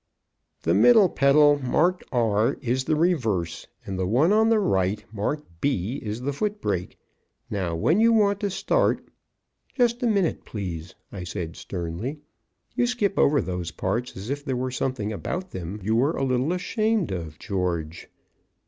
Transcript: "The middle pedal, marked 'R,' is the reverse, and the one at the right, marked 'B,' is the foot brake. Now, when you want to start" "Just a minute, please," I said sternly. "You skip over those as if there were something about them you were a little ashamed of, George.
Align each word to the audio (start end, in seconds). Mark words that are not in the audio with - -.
"The 0.63 0.73
middle 0.73 1.09
pedal, 1.09 1.59
marked 1.59 2.03
'R,' 2.11 2.57
is 2.59 2.85
the 2.85 2.95
reverse, 2.95 3.67
and 3.85 3.99
the 3.99 4.07
one 4.07 4.33
at 4.33 4.49
the 4.49 4.57
right, 4.57 5.05
marked 5.13 5.45
'B,' 5.61 5.97
is 6.01 6.21
the 6.21 6.33
foot 6.33 6.59
brake. 6.59 6.97
Now, 7.51 7.75
when 7.75 7.99
you 7.99 8.11
want 8.11 8.39
to 8.39 8.49
start" 8.49 9.05
"Just 9.77 10.01
a 10.01 10.07
minute, 10.07 10.43
please," 10.43 10.95
I 11.11 11.23
said 11.23 11.55
sternly. 11.55 12.17
"You 12.73 12.87
skip 12.87 13.19
over 13.19 13.41
those 13.41 13.71
as 14.17 14.31
if 14.31 14.43
there 14.43 14.57
were 14.57 14.71
something 14.71 15.13
about 15.13 15.51
them 15.51 15.79
you 15.83 15.95
were 15.95 16.13
a 16.17 16.23
little 16.23 16.51
ashamed 16.51 17.11
of, 17.11 17.37
George. 17.37 18.09